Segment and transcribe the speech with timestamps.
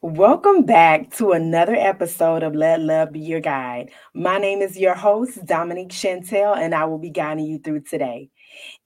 [0.00, 3.90] Welcome back to another episode of Let Love Be Your Guide.
[4.14, 8.30] My name is your host, Dominique Chantel, and I will be guiding you through today.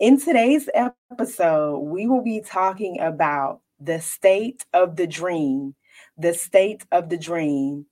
[0.01, 5.75] In today's episode, we will be talking about the state of the dream.
[6.17, 7.85] The state of the dream.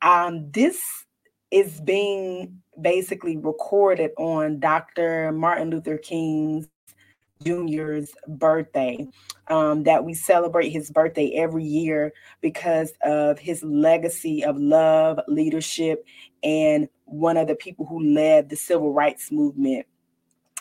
[0.00, 0.80] Um, this
[1.50, 5.30] is being basically recorded on Dr.
[5.30, 6.68] Martin Luther King's
[7.44, 9.06] Jr.'s birthday.
[9.48, 16.04] Um, that we celebrate his birthday every year because of his legacy of love, leadership,
[16.42, 19.86] and one of the people who led the civil rights movement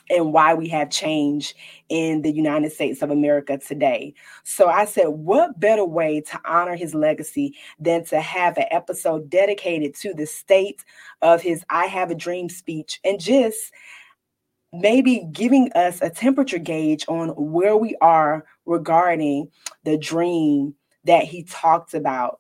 [0.10, 1.56] and why we have change
[1.90, 4.14] in the United States of America today.
[4.44, 9.30] So I said, what better way to honor his legacy than to have an episode
[9.30, 10.84] dedicated to the state
[11.22, 13.72] of his I Have a Dream speech and just
[14.80, 19.50] maybe giving us a temperature gauge on where we are regarding
[19.84, 20.76] the dream
[21.06, 22.40] that he talked about.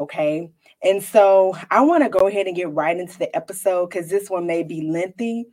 [0.00, 0.50] Okay.
[0.82, 4.30] And so I want to go ahead and get right into the episode because this
[4.30, 5.46] one may be lengthy.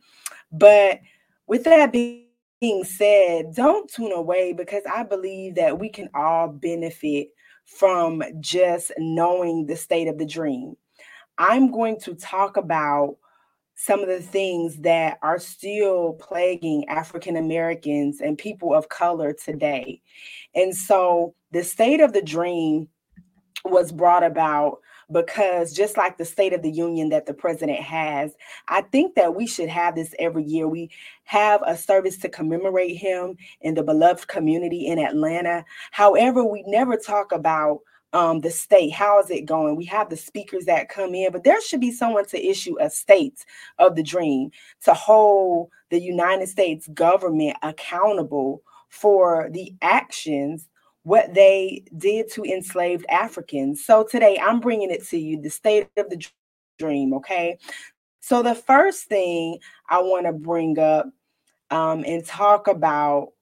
[0.52, 1.00] But
[1.46, 7.28] with that being said, don't tune away because I believe that we can all benefit
[7.64, 10.76] from just knowing the state of the dream.
[11.38, 13.16] I'm going to talk about
[13.76, 20.00] some of the things that are still plaguing African Americans and people of color today.
[20.54, 22.88] And so the state of the dream
[23.64, 24.78] was brought about
[25.12, 28.32] because just like the state of the union that the president has
[28.68, 30.90] i think that we should have this every year we
[31.24, 36.96] have a service to commemorate him in the beloved community in atlanta however we never
[36.96, 37.80] talk about
[38.12, 38.92] um, the state.
[38.92, 39.76] How is it going?
[39.76, 42.90] We have the speakers that come in, but there should be someone to issue a
[42.90, 43.44] state
[43.78, 44.50] of the dream
[44.84, 50.68] to hold the United States government accountable for the actions
[51.02, 53.84] what they did to enslaved Africans.
[53.84, 56.20] So today I'm bringing it to you the state of the
[56.78, 57.58] dream, okay?
[58.20, 61.06] So the first thing I want to bring up
[61.70, 63.34] um, and talk about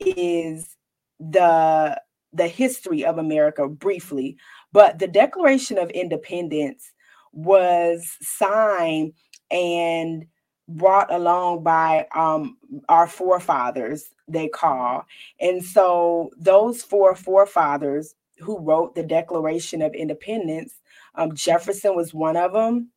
[0.00, 0.76] is
[1.20, 2.00] the
[2.34, 4.36] the history of America briefly,
[4.72, 6.92] but the Declaration of Independence
[7.32, 9.12] was signed
[9.50, 10.26] and
[10.68, 12.56] brought along by um,
[12.88, 15.06] our forefathers, they call.
[15.40, 20.80] And so those four forefathers who wrote the Declaration of Independence,
[21.14, 22.90] um, Jefferson was one of them.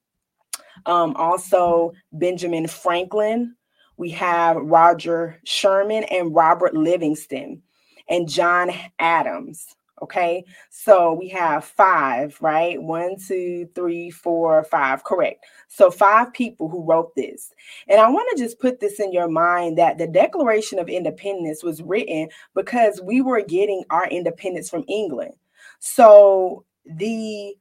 [0.86, 3.56] Um, also, Benjamin Franklin.
[3.98, 7.64] We have Roger Sherman and Robert Livingston
[8.10, 9.76] and John Adams.
[10.00, 12.80] Okay, so we have five, right?
[12.80, 15.04] One, two, three, four, five.
[15.04, 15.44] Correct.
[15.70, 17.52] So, five people who wrote this.
[17.88, 21.64] And I want to just put this in your mind that the Declaration of Independence
[21.64, 25.34] was written because we were getting our independence from England.
[25.80, 27.56] So, the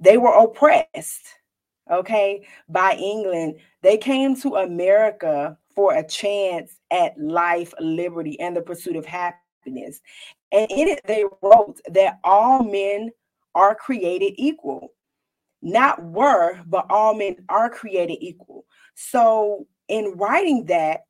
[0.00, 1.26] they were oppressed,
[1.90, 3.56] okay, by England.
[3.82, 9.45] They came to America for a chance at life, liberty, and the pursuit of happiness
[9.66, 10.00] happiness.
[10.52, 13.10] And in it, they wrote that all men
[13.54, 14.92] are created equal.
[15.62, 18.64] Not were, but all men are created equal.
[18.94, 21.04] So, in writing that,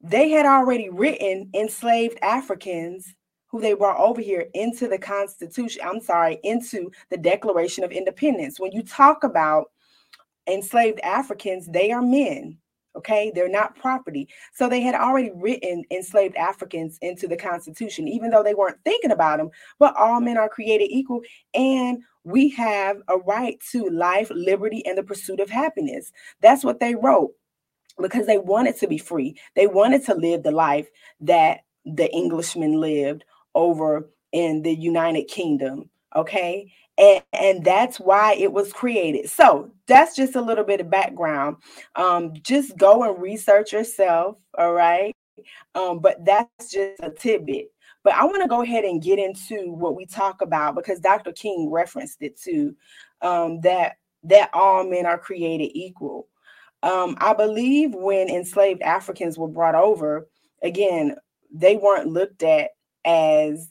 [0.00, 3.14] they had already written enslaved Africans
[3.46, 5.82] who they brought over here into the Constitution.
[5.84, 8.60] I'm sorry, into the Declaration of Independence.
[8.60, 9.70] When you talk about
[10.46, 12.58] enslaved Africans, they are men.
[12.96, 14.26] Okay, they're not property.
[14.54, 19.10] So they had already written enslaved Africans into the Constitution, even though they weren't thinking
[19.10, 19.50] about them.
[19.78, 21.20] But all men are created equal,
[21.54, 26.10] and we have a right to life, liberty, and the pursuit of happiness.
[26.40, 27.32] That's what they wrote
[28.00, 29.36] because they wanted to be free.
[29.54, 30.88] They wanted to live the life
[31.20, 33.24] that the Englishmen lived
[33.54, 35.88] over in the United Kingdom.
[36.16, 36.72] Okay.
[36.98, 39.28] And, and that's why it was created.
[39.28, 41.56] So that's just a little bit of background.
[41.94, 44.38] Um, just go and research yourself.
[44.56, 45.14] All right.
[45.74, 47.66] Um, but that's just a tidbit.
[48.02, 51.32] But I want to go ahead and get into what we talk about because Dr.
[51.32, 52.74] King referenced it too.
[53.20, 56.28] Um, that that all men are created equal.
[56.82, 60.28] Um, I believe when enslaved Africans were brought over,
[60.62, 61.16] again,
[61.52, 62.70] they weren't looked at
[63.04, 63.68] as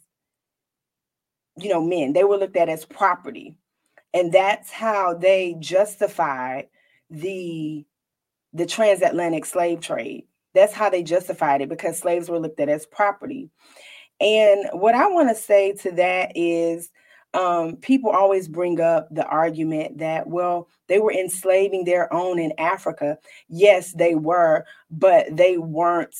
[1.58, 2.14] you know, men.
[2.14, 3.58] They were looked at as property.
[4.14, 6.68] And that's how they justified
[7.10, 7.86] the
[8.54, 10.24] the transatlantic slave trade.
[10.54, 13.50] That's how they justified it because slaves were looked at as property.
[14.22, 16.90] And what I want to say to that is
[17.34, 22.54] um, people always bring up the argument that, well, they were enslaving their own in
[22.58, 23.18] Africa.
[23.50, 26.16] Yes, they were, but they weren't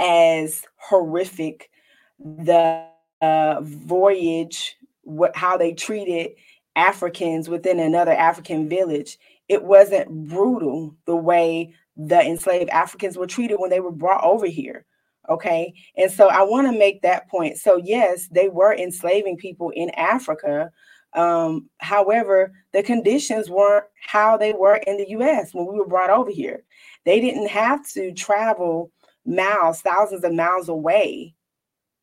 [0.00, 1.70] as horrific.
[2.18, 2.89] The
[3.20, 6.32] uh, voyage what how they treated
[6.76, 9.18] Africans within another African village,
[9.48, 14.46] it wasn't brutal the way the enslaved Africans were treated when they were brought over
[14.46, 14.86] here.
[15.28, 15.74] Okay.
[15.96, 17.58] And so I want to make that point.
[17.58, 20.70] So, yes, they were enslaving people in Africa.
[21.12, 26.10] Um, however, the conditions weren't how they were in the US when we were brought
[26.10, 26.64] over here.
[27.04, 28.90] They didn't have to travel
[29.26, 31.34] miles, thousands of miles away,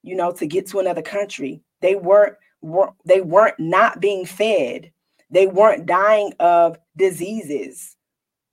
[0.07, 1.61] you know, to get to another country.
[1.81, 4.91] They weren't were, they weren't not being fed.
[5.29, 7.97] They weren't dying of diseases,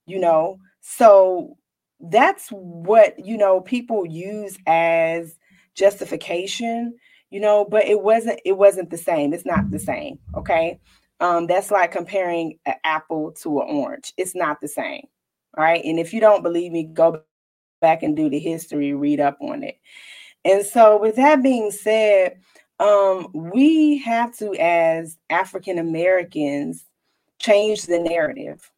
[0.07, 0.59] you know.
[0.81, 1.57] So
[2.01, 5.37] that's what, you know, people use as
[5.77, 6.95] justification,
[7.31, 9.33] you know, but it wasn't it wasn't the same.
[9.33, 10.81] It's not the same, okay?
[11.21, 14.13] Um that's like comparing an apple to an orange.
[14.17, 15.07] It's not the same.
[15.57, 15.85] All right?
[15.85, 17.23] And if you don't believe me, go
[17.81, 19.79] back and do the history, read up on it.
[20.45, 22.39] And so with that being said,
[22.81, 26.85] um, we have to, as African Americans,
[27.39, 28.71] change the narrative,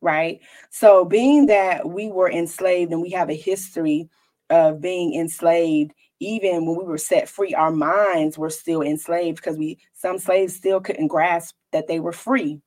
[0.00, 0.40] right?
[0.70, 4.08] So, being that we were enslaved and we have a history
[4.50, 9.56] of being enslaved, even when we were set free, our minds were still enslaved because
[9.56, 12.60] we some slaves still couldn't grasp that they were free.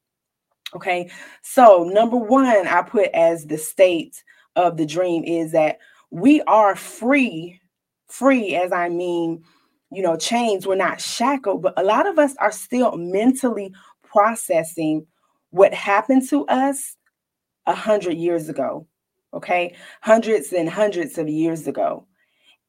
[0.75, 1.11] Okay,
[1.41, 4.23] so number one, I put as the state
[4.55, 5.79] of the dream is that
[6.11, 7.60] we are free,
[8.11, 9.43] free as I mean
[9.91, 13.73] you know, chains, we're not shackled, but a lot of us are still mentally
[14.03, 15.05] processing
[15.49, 16.95] what happened to us
[17.67, 18.87] a hundred years ago.
[19.33, 19.75] Okay.
[20.01, 22.07] Hundreds and hundreds of years ago.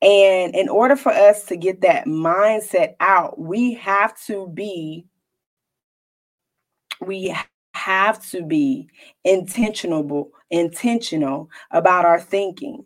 [0.00, 5.06] And in order for us to get that mindset out, we have to be,
[7.00, 7.36] we
[7.74, 8.88] have to be
[9.22, 12.84] intentional, intentional about our thinking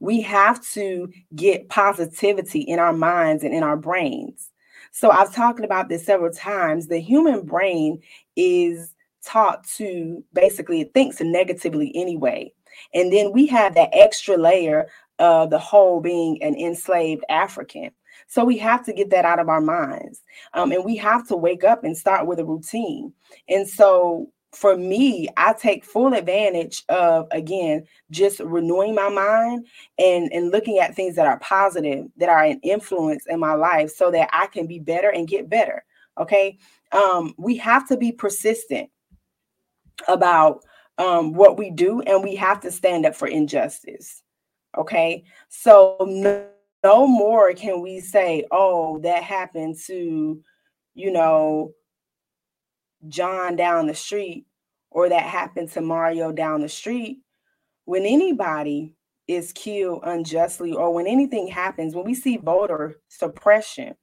[0.00, 4.50] we have to get positivity in our minds and in our brains.
[4.92, 6.86] So I've talked about this several times.
[6.86, 8.00] The human brain
[8.36, 12.52] is taught to basically it thinks negatively anyway.
[12.94, 17.90] And then we have that extra layer of the whole being an enslaved African.
[18.26, 20.22] So we have to get that out of our minds.
[20.54, 23.12] Um, and we have to wake up and start with a routine.
[23.48, 29.66] And so for me, I take full advantage of again just renewing my mind
[29.98, 33.90] and and looking at things that are positive, that are an influence in my life,
[33.90, 35.84] so that I can be better and get better.
[36.18, 36.58] Okay,
[36.92, 38.90] um, we have to be persistent
[40.08, 40.64] about
[40.96, 44.22] um, what we do, and we have to stand up for injustice.
[44.76, 46.46] Okay, so no,
[46.82, 50.42] no more can we say, "Oh, that happened to,"
[50.94, 51.74] you know
[53.06, 54.46] John down the street
[54.90, 57.20] or that happened to Mario down the street,
[57.84, 58.94] when anybody
[59.26, 63.94] is killed unjustly or when anything happens, when we see voter suppression,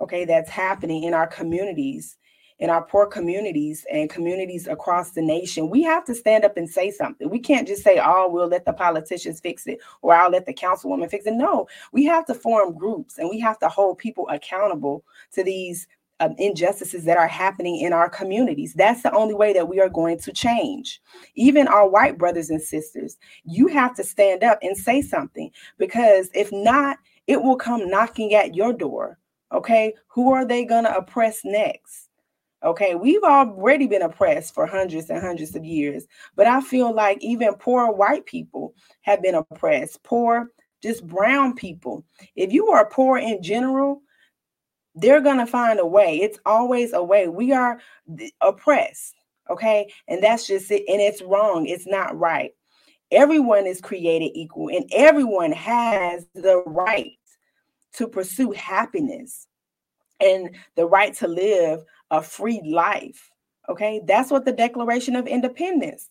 [0.00, 2.16] okay, that's happening in our communities,
[2.58, 6.68] in our poor communities and communities across the nation, we have to stand up and
[6.68, 7.28] say something.
[7.28, 10.54] We can't just say, oh, we'll let the politicians fix it or I'll let the
[10.54, 11.34] councilwoman fix it.
[11.34, 15.86] No, we have to form groups and we have to hold people accountable to these
[16.20, 18.74] um, injustices that are happening in our communities.
[18.74, 21.00] That's the only way that we are going to change.
[21.34, 26.30] Even our white brothers and sisters, you have to stand up and say something because
[26.34, 29.18] if not, it will come knocking at your door.
[29.52, 29.94] Okay.
[30.08, 32.08] Who are they going to oppress next?
[32.64, 32.94] Okay.
[32.94, 37.54] We've already been oppressed for hundreds and hundreds of years, but I feel like even
[37.54, 40.50] poor white people have been oppressed, poor,
[40.82, 42.04] just brown people.
[42.34, 44.02] If you are poor in general,
[44.96, 46.20] they're going to find a way.
[46.20, 47.28] It's always a way.
[47.28, 47.78] We are
[48.40, 49.14] oppressed,
[49.50, 49.92] okay?
[50.08, 50.84] And that's just it.
[50.88, 51.66] And it's wrong.
[51.66, 52.52] It's not right.
[53.12, 57.12] Everyone is created equal, and everyone has the right
[57.92, 59.46] to pursue happiness
[60.18, 63.30] and the right to live a free life.
[63.68, 66.10] Okay, that's what the Declaration of Independence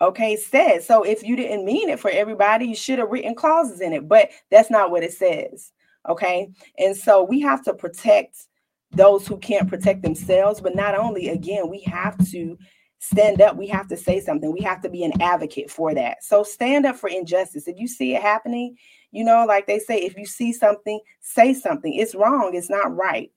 [0.00, 0.86] okay says.
[0.86, 4.08] So if you didn't mean it for everybody, you should have written clauses in it,
[4.08, 5.72] but that's not what it says.
[6.08, 6.48] Okay.
[6.78, 8.46] And so we have to protect
[8.90, 10.60] those who can't protect themselves.
[10.60, 12.58] But not only, again, we have to
[12.98, 13.56] stand up.
[13.56, 14.52] We have to say something.
[14.52, 16.22] We have to be an advocate for that.
[16.22, 17.66] So stand up for injustice.
[17.66, 18.76] If you see it happening,
[19.10, 21.94] you know, like they say, if you see something, say something.
[21.94, 22.54] It's wrong.
[22.54, 23.30] It's not right.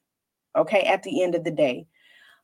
[0.56, 0.82] Okay.
[0.82, 1.88] At the end of the day,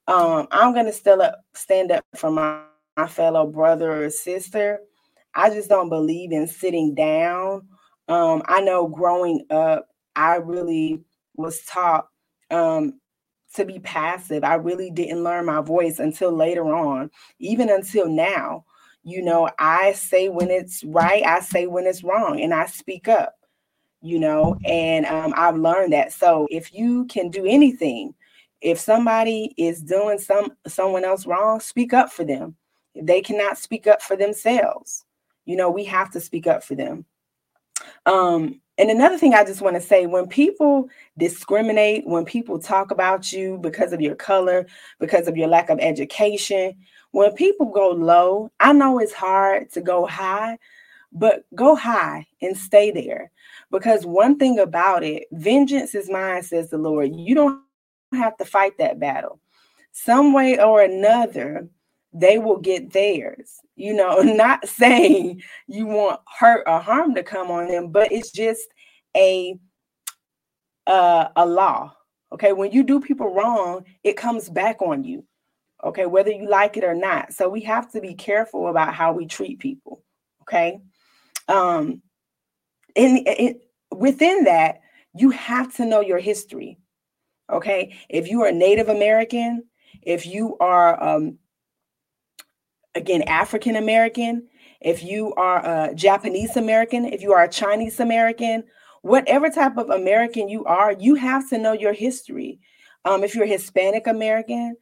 [0.08, 2.62] um, I'm going to still up, stand up for my,
[2.98, 4.80] my fellow brother or sister.
[5.34, 7.68] I just don't believe in sitting down.
[8.08, 11.02] Um, I know growing up, I really
[11.36, 12.08] was taught
[12.50, 13.00] um,
[13.56, 14.44] to be passive.
[14.44, 18.66] I really didn't learn my voice until later on, even until now.
[19.04, 23.08] You know, I say when it's right, I say when it's wrong, and I speak
[23.08, 23.34] up,
[24.02, 26.14] you know, and um, I've learned that.
[26.14, 28.14] So if you can do anything,
[28.62, 32.56] if somebody is doing some someone else wrong, speak up for them.
[32.96, 35.06] They cannot speak up for themselves,
[35.46, 37.06] you know, we have to speak up for them.
[38.06, 42.90] Um, and another thing I just want to say when people discriminate, when people talk
[42.90, 44.66] about you because of your color,
[45.00, 46.76] because of your lack of education,
[47.12, 50.58] when people go low, I know it's hard to go high,
[51.12, 53.30] but go high and stay there.
[53.70, 57.16] Because one thing about it, vengeance is mine, says the Lord.
[57.16, 57.62] You don't
[58.14, 59.40] have to fight that battle.
[59.92, 61.68] Some way or another,
[62.14, 63.60] they will get theirs.
[63.76, 68.32] You know, not saying you want hurt or harm to come on them, but it's
[68.32, 68.68] just
[69.16, 69.56] a
[70.88, 71.94] uh, a law.
[72.34, 75.26] Okay, when you do people wrong, it comes back on you.
[75.84, 77.34] Okay, whether you like it or not.
[77.34, 80.04] So we have to be careful about how we treat people.
[80.44, 80.80] Okay,
[81.48, 82.02] um,
[82.96, 83.60] in, in
[83.92, 84.82] within that,
[85.14, 86.78] you have to know your history.
[87.52, 89.66] Okay, if you are Native American,
[90.02, 91.38] if you are um,
[92.96, 94.48] again African American,
[94.82, 98.64] if you are a Japanese American, if you are a Chinese American,
[99.02, 102.60] whatever type of American you are, you have to know your history.
[103.06, 104.76] Um, if you're Hispanic American,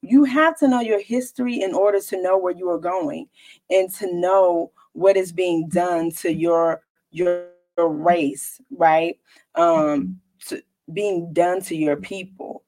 [0.00, 3.28] you have to know your history in order to know where you are going
[3.70, 9.18] and to know what is being done to your your, your race, right?
[9.54, 12.61] Um, to, being done to your people.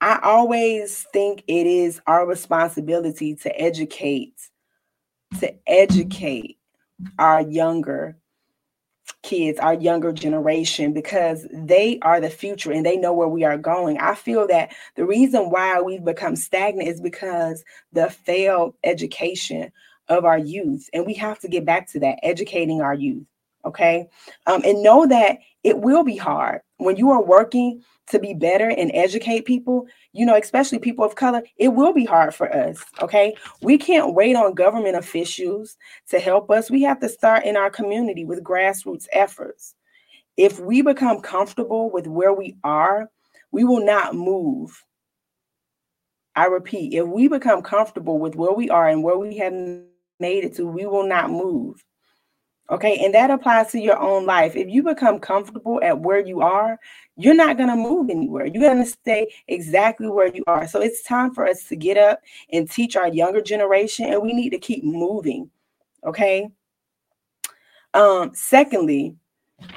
[0.00, 4.34] I always think it is our responsibility to educate,
[5.40, 6.58] to educate
[7.18, 8.16] our younger
[9.22, 13.58] kids, our younger generation, because they are the future and they know where we are
[13.58, 13.98] going.
[13.98, 19.72] I feel that the reason why we've become stagnant is because the failed education
[20.08, 20.88] of our youth.
[20.92, 23.26] And we have to get back to that, educating our youth.
[23.64, 24.08] Okay.
[24.46, 28.68] Um, and know that it will be hard when you are working to be better
[28.68, 32.84] and educate people, you know, especially people of color, it will be hard for us.
[33.02, 33.34] Okay.
[33.62, 35.76] We can't wait on government officials
[36.10, 36.70] to help us.
[36.70, 39.74] We have to start in our community with grassroots efforts.
[40.36, 43.10] If we become comfortable with where we are,
[43.50, 44.84] we will not move.
[46.36, 50.44] I repeat, if we become comfortable with where we are and where we have made
[50.44, 51.82] it to, we will not move.
[52.70, 53.02] Okay.
[53.02, 54.54] And that applies to your own life.
[54.54, 56.78] If you become comfortable at where you are,
[57.16, 58.46] you're not going to move anywhere.
[58.46, 60.68] You're going to stay exactly where you are.
[60.68, 62.20] So it's time for us to get up
[62.52, 65.50] and teach our younger generation, and we need to keep moving.
[66.04, 66.48] Okay.
[67.94, 69.16] Um, secondly,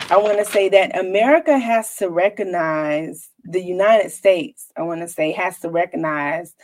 [0.10, 5.08] I want to say that America has to recognize the United States, I want to
[5.08, 6.56] say, has to recognize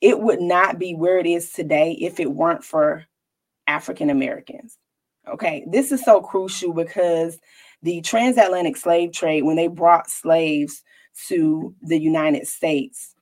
[0.00, 3.04] it would not be where it is today if it weren't for
[3.66, 4.78] African Americans.
[5.28, 7.38] Okay, this is so crucial because
[7.82, 10.82] the transatlantic slave trade, when they brought slaves
[11.28, 13.14] to the United States,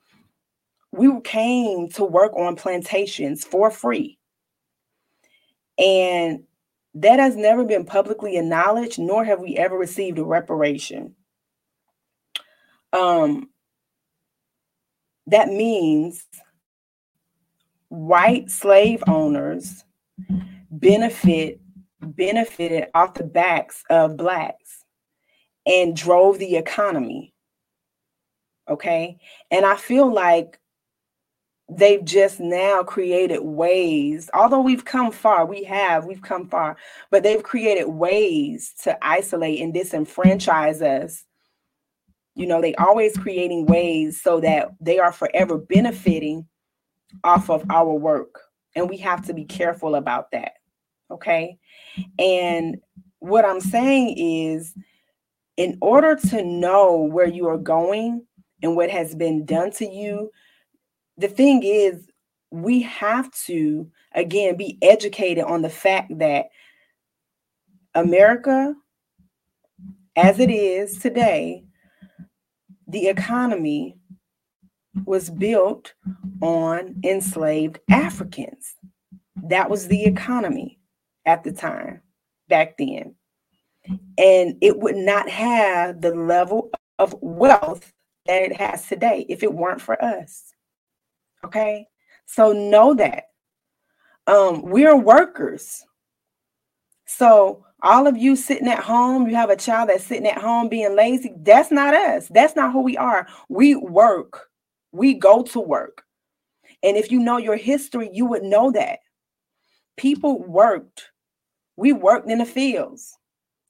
[0.91, 4.19] we came to work on plantations for free.
[5.79, 6.45] And
[6.95, 11.15] that has never been publicly acknowledged, nor have we ever received a reparation.
[12.93, 13.49] Um,
[15.27, 16.27] that means
[17.89, 19.85] white slave owners
[20.71, 21.62] benefit
[22.03, 24.85] benefited off the backs of blacks
[25.67, 27.33] and drove the economy.
[28.69, 29.19] Okay.
[29.51, 30.59] And I feel like
[31.69, 36.77] they've just now created ways, although we've come far, we have, we've come far,
[37.11, 41.25] but they've created ways to isolate and disenfranchise us.
[42.35, 46.47] You know, they always creating ways so that they are forever benefiting
[47.25, 48.41] off of our work.
[48.75, 50.53] And we have to be careful about that.
[51.13, 51.59] Okay.
[52.19, 52.79] And
[53.19, 54.75] what I'm saying is,
[55.57, 58.27] in order to know where you are going
[58.63, 60.31] and what has been done to you,
[61.19, 62.09] the thing is,
[62.51, 66.47] we have to, again, be educated on the fact that
[67.95, 68.75] America,
[70.17, 71.65] as it is today,
[72.89, 73.97] the economy
[75.05, 75.95] was built
[76.43, 78.75] on enslaved Africans.
[79.45, 80.79] That was the economy
[81.27, 82.01] at the time
[82.49, 83.15] back then.
[84.19, 87.93] And it would not have the level of wealth
[88.27, 90.55] that it has today if it weren't for us.
[91.45, 91.87] Okay.
[92.27, 93.25] So know that.
[94.27, 95.85] Um, we're workers.
[97.07, 100.69] So all of you sitting at home, you have a child that's sitting at home
[100.69, 101.35] being lazy.
[101.39, 102.29] That's not us.
[102.29, 103.27] That's not who we are.
[103.49, 104.49] We work.
[104.93, 106.05] We go to work.
[106.85, 109.01] And if you know your history, you would know that
[109.97, 111.11] people worked
[111.77, 113.17] we worked in the fields.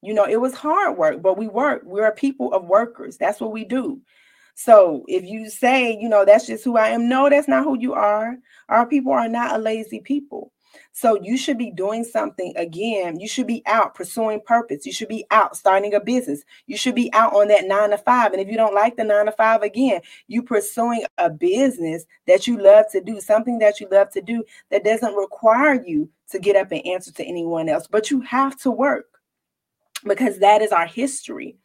[0.03, 1.83] You know, it was hard work, but we work.
[1.85, 3.17] We're a people of workers.
[3.17, 4.01] That's what we do.
[4.55, 7.79] So if you say, you know, that's just who I am, no, that's not who
[7.79, 8.37] you are.
[8.69, 10.52] Our people are not a lazy people.
[10.93, 13.19] So you should be doing something again.
[13.19, 14.85] You should be out pursuing purpose.
[14.85, 16.43] You should be out starting a business.
[16.67, 18.33] You should be out on that nine to five.
[18.33, 22.47] And if you don't like the nine to five, again, you pursuing a business that
[22.47, 26.39] you love to do, something that you love to do that doesn't require you to
[26.39, 29.07] get up and answer to anyone else, but you have to work
[30.05, 31.57] because that is our history,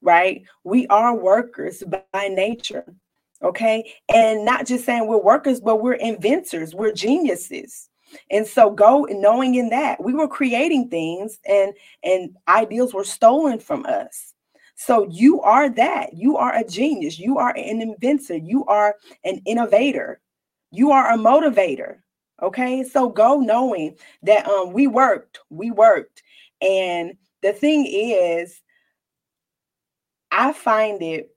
[0.00, 0.42] right?
[0.64, 2.94] We are workers by nature.
[3.42, 3.92] Okay.
[4.14, 7.89] And not just saying we're workers, but we're inventors, we're geniuses
[8.30, 13.58] and so go knowing in that we were creating things and and ideals were stolen
[13.58, 14.34] from us.
[14.76, 16.14] So you are that.
[16.14, 17.18] You are a genius.
[17.18, 18.36] You are an inventor.
[18.36, 20.20] You are an innovator.
[20.70, 21.98] You are a motivator.
[22.42, 22.84] Okay?
[22.84, 25.40] So go knowing that um we worked.
[25.50, 26.22] We worked.
[26.62, 28.60] And the thing is
[30.30, 31.34] i find it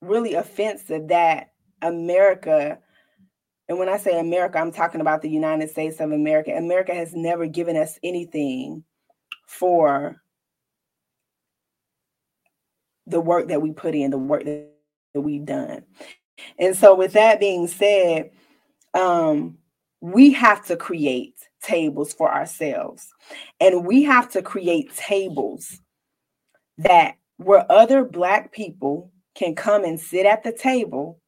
[0.00, 1.52] really offensive that
[1.82, 2.78] america
[3.68, 6.52] and when I say America, I'm talking about the United States of America.
[6.52, 8.84] America has never given us anything
[9.46, 10.20] for
[13.06, 14.70] the work that we put in, the work that,
[15.14, 15.84] we've done.
[16.58, 18.30] And so, with that being said,
[18.94, 19.58] um,
[20.00, 23.06] we have to create tables for ourselves.
[23.60, 25.80] And we have to create tables
[26.78, 31.20] that where other Black people can come and sit at the table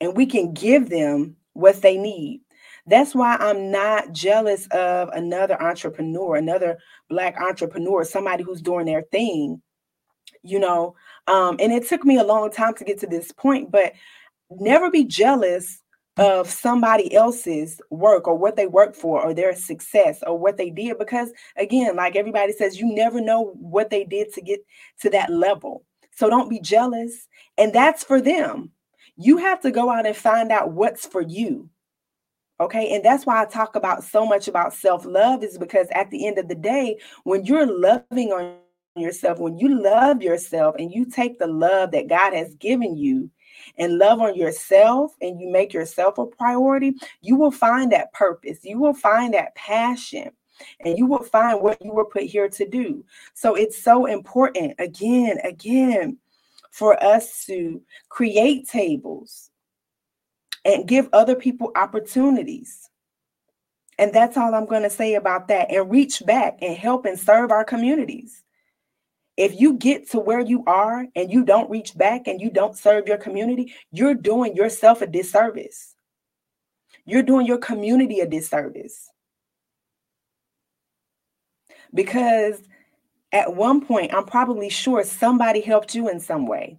[0.00, 2.40] and we can give them what they need.
[2.86, 9.02] That's why I'm not jealous of another entrepreneur, another black entrepreneur, somebody who's doing their
[9.02, 9.60] thing,
[10.42, 10.94] you know.
[11.26, 13.92] Um, and it took me a long time to get to this point, but
[14.50, 15.82] never be jealous
[16.18, 20.70] of somebody else's work or what they work for or their success or what they
[20.70, 24.60] did because again like everybody says you never know what they did to get
[24.98, 28.70] to that level so don't be jealous and that's for them
[29.16, 31.68] you have to go out and find out what's for you.
[32.58, 32.94] Okay.
[32.94, 36.26] And that's why I talk about so much about self love, is because at the
[36.26, 38.56] end of the day, when you're loving on
[38.96, 43.30] yourself, when you love yourself and you take the love that God has given you
[43.76, 48.58] and love on yourself and you make yourself a priority, you will find that purpose.
[48.62, 50.30] You will find that passion
[50.80, 53.04] and you will find what you were put here to do.
[53.34, 54.74] So it's so important.
[54.78, 56.16] Again, again,
[56.76, 59.48] for us to create tables
[60.62, 62.90] and give other people opportunities.
[63.98, 65.70] And that's all I'm going to say about that.
[65.70, 68.42] And reach back and help and serve our communities.
[69.38, 72.76] If you get to where you are and you don't reach back and you don't
[72.76, 75.94] serve your community, you're doing yourself a disservice.
[77.06, 79.08] You're doing your community a disservice.
[81.94, 82.60] Because
[83.32, 86.78] at one point, I'm probably sure somebody helped you in some way.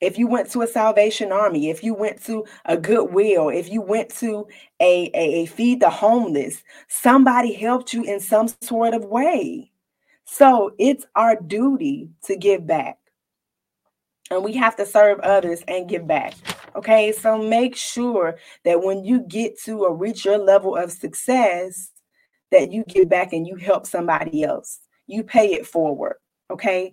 [0.00, 3.80] If you went to a Salvation Army, if you went to a Goodwill, if you
[3.80, 4.46] went to
[4.80, 9.70] a, a, a Feed the Homeless, somebody helped you in some sort of way.
[10.24, 12.98] So it's our duty to give back.
[14.30, 16.34] And we have to serve others and give back.
[16.76, 17.12] Okay.
[17.12, 21.90] So make sure that when you get to or reach your level of success,
[22.54, 24.78] that you give back and you help somebody else.
[25.06, 26.16] You pay it forward.
[26.50, 26.92] Okay.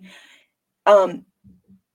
[0.86, 1.24] Um,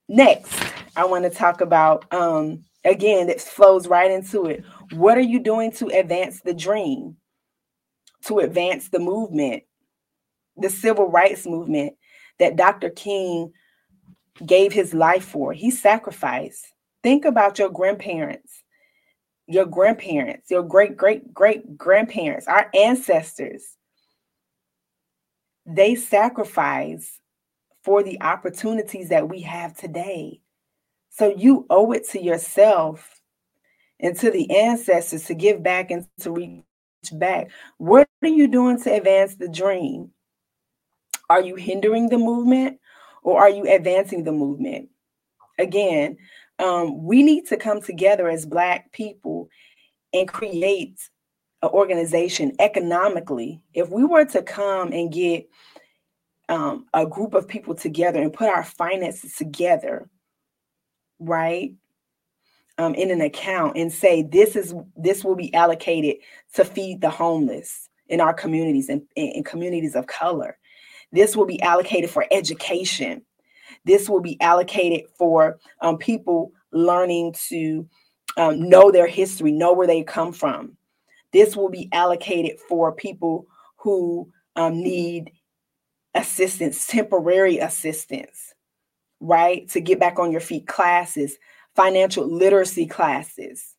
[0.08, 0.58] next,
[0.96, 4.64] I want to talk about um again, it flows right into it.
[4.92, 7.16] What are you doing to advance the dream?
[8.24, 9.62] To advance the movement,
[10.56, 11.94] the civil rights movement
[12.38, 12.90] that Dr.
[12.90, 13.52] King
[14.44, 15.52] gave his life for.
[15.52, 16.66] He sacrificed.
[17.02, 18.64] Think about your grandparents
[19.48, 23.76] your grandparents, your great great great grandparents, our ancestors,
[25.66, 27.18] they sacrifice
[27.82, 30.40] for the opportunities that we have today.
[31.10, 33.20] So you owe it to yourself
[33.98, 36.62] and to the ancestors to give back and to reach
[37.12, 37.50] back.
[37.78, 40.10] What are you doing to advance the dream?
[41.30, 42.78] Are you hindering the movement
[43.22, 44.90] or are you advancing the movement?
[45.58, 46.18] Again,
[46.58, 49.48] um, we need to come together as Black people
[50.12, 50.98] and create
[51.62, 53.60] an organization economically.
[53.74, 55.48] If we were to come and get
[56.48, 60.08] um, a group of people together and put our finances together,
[61.18, 61.72] right?
[62.78, 66.18] Um, in an account and say this is this will be allocated
[66.54, 70.56] to feed the homeless in our communities and in communities of color.
[71.10, 73.22] This will be allocated for education.
[73.88, 77.88] This will be allocated for um, people learning to
[78.38, 80.76] um, know their history, know where they come from.
[81.32, 83.46] This will be allocated for people
[83.78, 85.32] who um, need
[86.14, 88.54] assistance, temporary assistance.
[89.20, 89.68] right?
[89.70, 91.36] To get back on your feet classes,
[91.76, 93.74] financial literacy classes.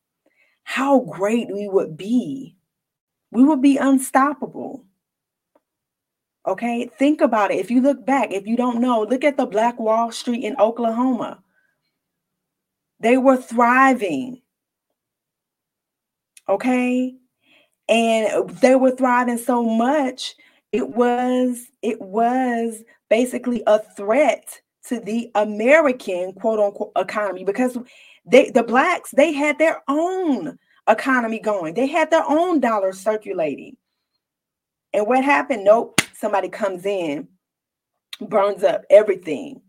[0.63, 2.55] How great we would be.
[3.31, 4.85] We would be unstoppable.
[6.49, 7.59] Okay, think about it.
[7.59, 10.59] If you look back, if you don't know, look at the Black Wall Street in
[10.59, 11.43] Oklahoma.
[12.99, 14.41] They were thriving.
[16.49, 17.15] Okay,
[17.88, 20.35] and they were thriving so much
[20.71, 27.77] it was it was basically a threat to the American quote unquote economy because
[28.25, 30.57] they the blacks they had their own
[30.88, 31.73] economy going.
[31.73, 33.77] They had their own dollars circulating.
[34.93, 35.63] And what happened?
[35.63, 37.27] Nope, somebody comes in,
[38.21, 39.62] burns up everything.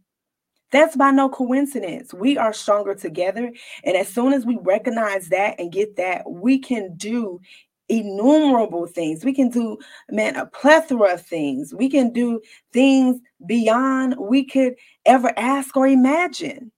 [0.73, 2.15] That's by no coincidence.
[2.15, 3.53] We are stronger together.
[3.85, 7.41] And as soon as we recognize that and get that, we can do
[7.89, 9.25] innumerable things.
[9.25, 9.79] We can do,
[10.11, 11.75] man, a plethora of things.
[11.75, 12.41] We can do
[12.73, 16.71] things beyond we could ever ask or imagine.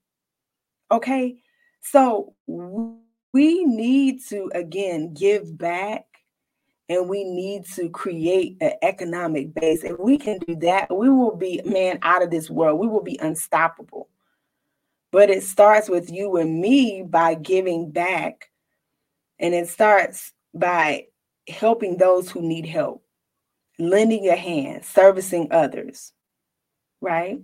[0.91, 1.37] Okay.
[1.83, 6.07] So we need to, again, give back
[6.93, 9.83] and we need to create an economic base.
[9.83, 12.79] If we can do that, we will be, man, out of this world.
[12.79, 14.09] We will be unstoppable.
[15.11, 18.51] But it starts with you and me by giving back.
[19.39, 21.07] And it starts by
[21.49, 23.03] helping those who need help,
[23.79, 26.13] lending a hand, servicing others,
[27.01, 27.41] right?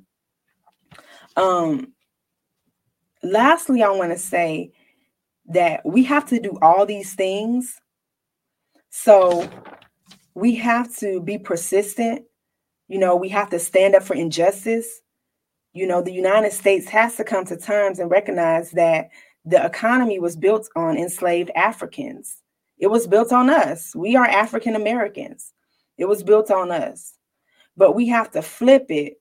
[1.36, 1.94] Um,
[3.22, 4.72] lastly, I want to say
[5.46, 7.80] that we have to do all these things.
[8.90, 9.48] So
[10.34, 12.24] we have to be persistent.
[12.88, 15.00] You know, we have to stand up for injustice.
[15.72, 19.10] You know, the United States has to come to terms and recognize that
[19.44, 22.42] the economy was built on enslaved Africans.
[22.78, 23.94] It was built on us.
[23.94, 25.52] We are African Americans.
[25.96, 27.14] It was built on us.
[27.76, 29.20] But we have to flip it,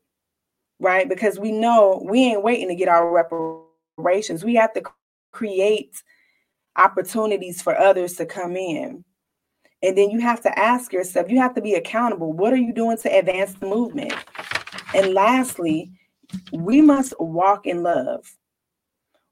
[0.79, 1.07] right?
[1.07, 4.43] Because we know we ain't waiting to get our reparations.
[4.43, 4.83] We have to
[5.31, 5.95] create
[6.75, 9.03] opportunities for others to come in.
[9.83, 12.33] And then you have to ask yourself, you have to be accountable.
[12.33, 14.13] What are you doing to advance the movement?
[14.95, 15.91] And lastly,
[16.51, 18.25] we must walk in love.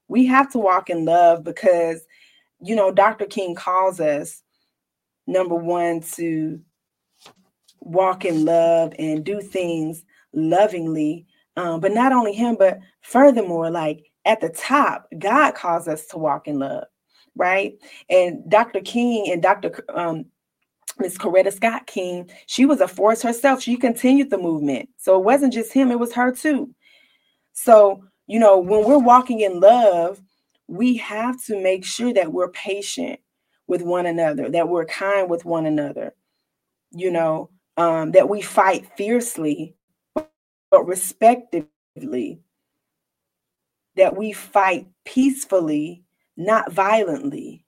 [0.08, 2.06] We have to walk in love because
[2.60, 3.26] you know, Dr.
[3.26, 4.42] King calls us
[5.26, 6.60] number one to
[7.80, 11.26] walk in love and do things lovingly.
[11.56, 16.18] Um, but not only him, but furthermore, like at the top, God calls us to
[16.18, 16.84] walk in love,
[17.34, 17.74] right?
[18.10, 18.80] And Dr.
[18.80, 19.84] King and Dr.
[19.94, 20.26] Um,
[20.98, 23.60] Miss Coretta Scott King, she was a force herself.
[23.62, 24.88] She continued the movement.
[24.96, 26.74] So it wasn't just him, it was her too.
[27.52, 30.20] So, you know, when we're walking in love,
[30.68, 33.20] we have to make sure that we're patient
[33.66, 36.14] with one another, that we're kind with one another,
[36.92, 39.74] you know, um, that we fight fiercely,
[40.14, 42.40] but respectively,
[43.96, 46.04] that we fight peacefully,
[46.36, 47.65] not violently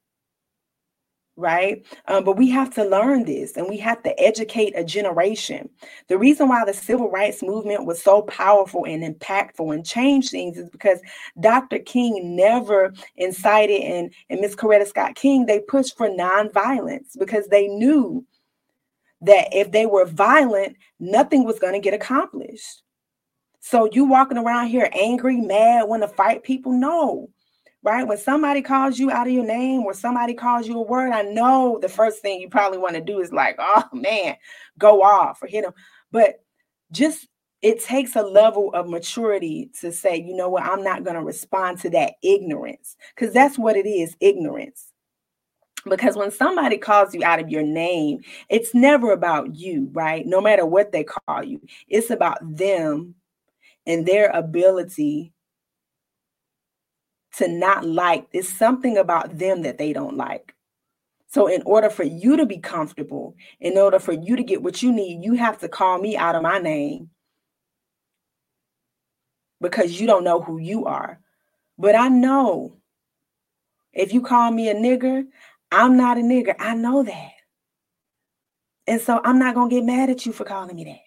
[1.38, 1.87] right?
[2.09, 5.70] Um, but we have to learn this and we have to educate a generation.
[6.09, 10.59] The reason why the civil rights movement was so powerful and impactful and changed things
[10.59, 10.98] is because
[11.40, 11.79] Dr.
[11.79, 17.68] King never incited and, and Miss Coretta Scott King, they pushed for nonviolence because they
[17.68, 18.27] knew
[19.20, 22.83] that if they were violent, nothing was going to get accomplished.
[23.61, 26.72] So you walking around here angry, mad, want to fight people?
[26.72, 27.29] No
[27.83, 28.07] right?
[28.07, 31.23] When somebody calls you out of your name or somebody calls you a word, I
[31.23, 34.37] know the first thing you probably want to do is like, oh man,
[34.79, 35.75] go off or hit them.
[36.11, 36.43] But
[36.91, 37.29] just
[37.62, 41.23] it takes a level of maturity to say, you know what, I'm not going to
[41.23, 44.93] respond to that ignorance because that's what it is ignorance.
[45.88, 50.27] Because when somebody calls you out of your name, it's never about you, right?
[50.27, 53.14] No matter what they call you, it's about them
[53.87, 55.33] and their ability
[57.38, 58.27] to not like.
[58.33, 60.55] It's something about them that they don't like.
[61.31, 64.83] So, in order for you to be comfortable, in order for you to get what
[64.83, 67.11] you need, you have to call me out of my name
[69.61, 71.20] because you don't know who you are.
[71.77, 72.77] But I know
[73.92, 75.27] if you call me a nigger,
[75.70, 76.55] I'm not a nigger.
[76.59, 77.33] I know that.
[78.87, 81.01] And so I'm not going to get mad at you for calling me that.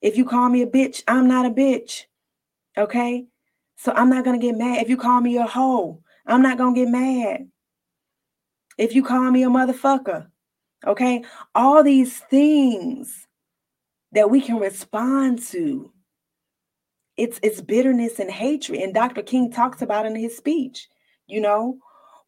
[0.00, 2.04] If you call me a bitch, I'm not a bitch.
[2.78, 3.26] Okay?
[3.76, 4.82] So I'm not going to get mad.
[4.82, 7.48] If you call me a hoe, I'm not going to get mad.
[8.78, 10.26] If you call me a motherfucker,
[10.86, 11.24] okay?
[11.54, 13.26] All these things
[14.12, 15.92] that we can respond to.
[17.16, 19.22] It's it's bitterness and hatred and Dr.
[19.22, 20.88] King talks about in his speech,
[21.26, 21.78] you know,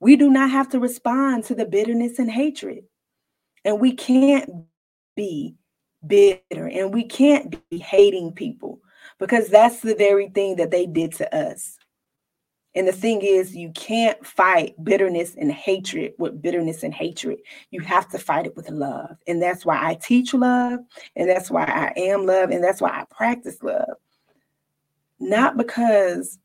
[0.00, 2.84] we do not have to respond to the bitterness and hatred.
[3.64, 4.50] And we can't
[5.14, 5.56] be
[6.06, 8.80] bitter and we can't be hating people
[9.18, 11.78] because that's the very thing that they did to us.
[12.74, 17.38] And the thing is, you can't fight bitterness and hatred with bitterness and hatred.
[17.70, 19.16] You have to fight it with love.
[19.26, 20.80] And that's why I teach love.
[21.16, 22.50] And that's why I am love.
[22.50, 23.96] And that's why I practice love.
[25.18, 26.38] Not because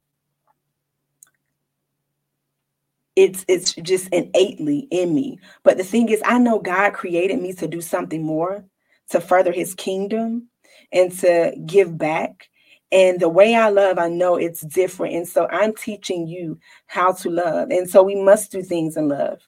[3.15, 5.39] it's it's just innately in me.
[5.63, 8.65] But the thing is, I know God created me to do something more,
[9.12, 10.49] to further his kingdom
[10.91, 12.49] and to give back.
[12.93, 15.15] And the way I love, I know it's different.
[15.15, 17.71] And so I'm teaching you how to love.
[17.71, 19.39] And so we must do things in love.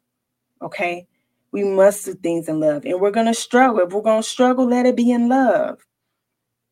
[0.63, 1.05] Okay.
[1.51, 2.85] We must do things in love.
[2.85, 3.81] And we're going to struggle.
[3.81, 5.85] If we're going to struggle, let it be in love.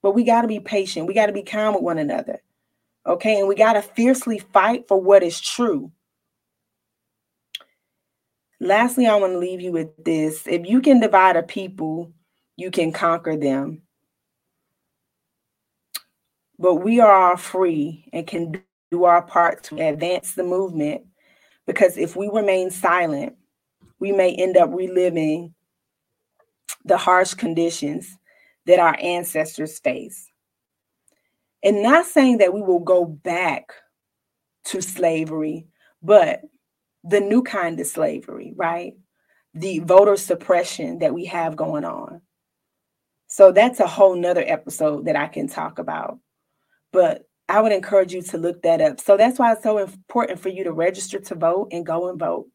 [0.01, 1.05] But we got to be patient.
[1.05, 2.41] We got to be kind with one another.
[3.05, 3.37] Okay.
[3.37, 5.91] And we got to fiercely fight for what is true.
[8.59, 10.47] Lastly, I want to leave you with this.
[10.47, 12.11] If you can divide a people,
[12.57, 13.82] you can conquer them.
[16.63, 21.03] But we are all free and can do our part to advance the movement
[21.67, 23.35] because if we remain silent,
[23.99, 25.53] we may end up reliving
[26.85, 28.17] the harsh conditions
[28.65, 30.31] that our ancestors faced.
[31.63, 33.73] And not saying that we will go back
[34.67, 35.67] to slavery,
[36.01, 36.43] but
[37.03, 38.93] the new kind of slavery, right?
[39.53, 42.21] The voter suppression that we have going on.
[43.27, 46.19] So that's a whole nother episode that I can talk about.
[46.93, 49.01] But I would encourage you to look that up.
[49.01, 52.17] So that's why it's so important for you to register to vote and go and
[52.17, 52.47] vote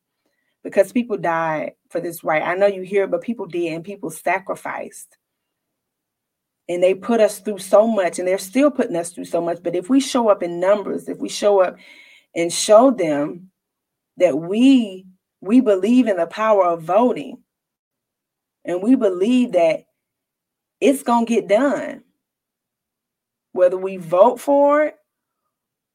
[0.65, 2.43] because people died for this right.
[2.43, 5.17] I know you hear it, but people did and people sacrificed.
[6.69, 9.63] And they put us through so much and they're still putting us through so much.
[9.63, 11.77] But if we show up in numbers, if we show up
[12.35, 13.51] and show them
[14.19, 15.07] that we
[15.41, 17.39] we believe in the power of voting
[18.65, 19.85] and we believe that
[20.81, 22.03] it's going to get done.
[23.59, 24.95] Whether we vote for it,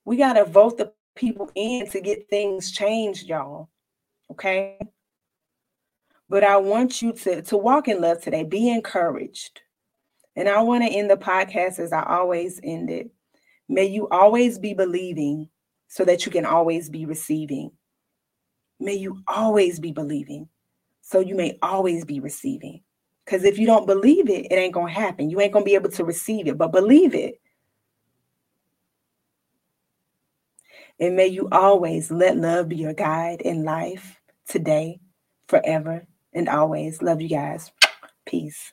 [0.04, 3.70] we got to vote the people in to get things changed, y'all.
[4.30, 4.78] Okay?
[6.28, 8.44] But I want you to, to walk in love today.
[8.44, 9.62] Be encouraged.
[10.36, 13.12] And I want to end the podcast as I always end it.
[13.70, 15.48] May you always be believing
[15.88, 17.72] so that you can always be receiving.
[18.78, 20.50] May you always be believing
[21.00, 22.82] so you may always be receiving.
[23.24, 25.30] Because if you don't believe it, it ain't going to happen.
[25.30, 27.40] You ain't going to be able to receive it, but believe it.
[31.04, 35.02] And may you always let love be your guide in life today,
[35.50, 37.02] forever, and always.
[37.02, 37.74] Love you guys.
[38.26, 38.72] Peace.